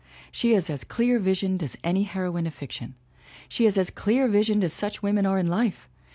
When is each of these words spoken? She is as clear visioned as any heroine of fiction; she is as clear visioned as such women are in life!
She 0.31 0.55
is 0.55 0.67
as 0.71 0.83
clear 0.83 1.19
visioned 1.19 1.61
as 1.61 1.77
any 1.83 2.05
heroine 2.05 2.47
of 2.47 2.55
fiction; 2.55 2.95
she 3.47 3.67
is 3.67 3.77
as 3.77 3.91
clear 3.91 4.27
visioned 4.27 4.63
as 4.63 4.73
such 4.73 5.03
women 5.03 5.27
are 5.27 5.37
in 5.37 5.45
life! 5.45 5.87